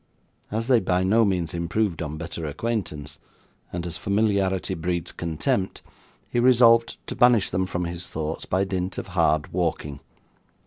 [0.49, 3.19] As they by no means improved on better acquaintance,
[3.71, 5.83] and as familiarity breeds contempt,
[6.27, 9.99] he resolved to banish them from his thoughts by dint of hard walking.